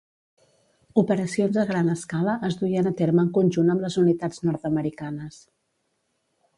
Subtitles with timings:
[1.01, 5.43] Operacions a gran escala es duien a terme en conjunt amb les unitats nord-americanes.